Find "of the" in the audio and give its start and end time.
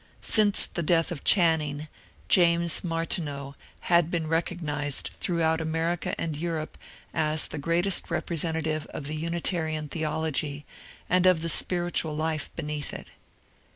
8.87-9.15, 11.27-11.49